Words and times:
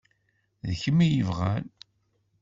D 0.67 0.71
kemm 0.81 0.99
i 1.05 1.07
yebɣan. 1.09 1.65